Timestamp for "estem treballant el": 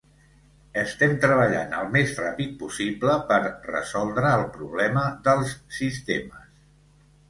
0.83-1.91